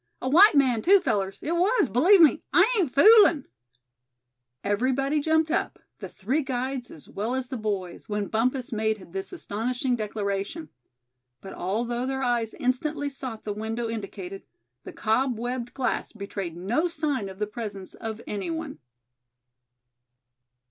A 0.19 0.27
white 0.27 0.55
man, 0.55 0.81
too, 0.81 0.99
fellers, 0.99 1.39
it 1.43 1.51
was, 1.51 1.87
believe 1.87 2.21
me; 2.21 2.41
I 2.51 2.67
ain't 2.75 2.91
foolin'!" 2.91 3.45
Everybody 4.63 5.19
jumped 5.21 5.51
up, 5.51 5.77
the 5.99 6.09
three 6.09 6.41
guides 6.41 6.89
as 6.89 7.07
well 7.07 7.35
as 7.35 7.49
the 7.49 7.57
boys, 7.57 8.09
when 8.09 8.25
Bumpus 8.25 8.71
made 8.71 9.13
this 9.13 9.31
astonishing 9.31 9.95
declaration. 9.95 10.69
But 11.39 11.53
although 11.53 12.07
their 12.07 12.23
eyes 12.23 12.55
instantly 12.55 13.09
sought 13.09 13.43
the 13.43 13.53
window 13.53 13.87
indicated, 13.89 14.41
the 14.85 14.91
cob 14.91 15.37
webbed 15.37 15.75
glass 15.75 16.13
betrayed 16.13 16.57
no 16.57 16.87
sign 16.87 17.29
of 17.29 17.37
the 17.37 17.45
presence 17.45 17.93
of 17.93 18.21
any 18.25 18.49
one. 18.49 18.79